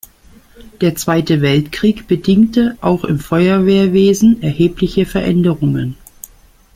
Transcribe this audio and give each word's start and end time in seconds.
Der 0.81 0.95
Zweite 0.95 1.43
Weltkrieg 1.43 2.07
bedingte 2.07 2.75
auch 2.81 3.03
im 3.03 3.19
Feuerwehrwesen 3.19 4.41
erhebliche 4.41 5.05
Veränderungen. 5.05 5.95